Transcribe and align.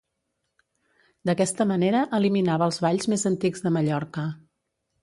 D'aquesta 1.29 1.67
manera 1.73 2.01
eliminava 2.21 2.71
els 2.71 2.83
balls 2.87 3.13
més 3.15 3.31
antics 3.35 3.67
de 3.69 3.75
Mallorca. 3.79 4.27